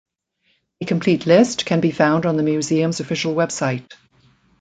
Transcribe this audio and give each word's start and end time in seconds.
A 0.81 0.85
complete 0.87 1.27
list 1.27 1.67
can 1.67 1.79
be 1.79 1.91
found 1.91 2.25
on 2.25 2.35
the 2.35 2.41
museum's 2.41 2.99
official 2.99 3.35
website. 3.35 3.87